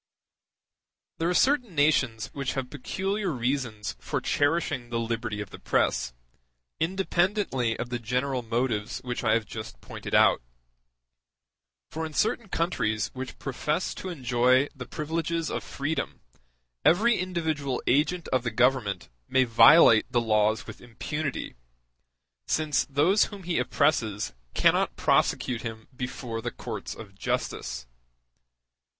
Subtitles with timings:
[1.19, 6.11] There are certain nations which have peculiar reasons for cherishing the liberty of the press,
[6.79, 10.41] independently of the general motives which I have just pointed out.
[11.91, 16.21] For in certain countries which profess to enjoy the privileges of freedom
[16.83, 21.53] every individual agent of the Government may violate the laws with impunity,
[22.47, 27.85] since those whom he oppresses cannot prosecute him before the courts of justice.